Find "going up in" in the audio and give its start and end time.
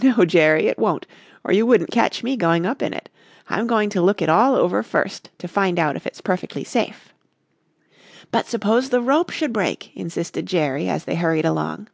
2.36-2.94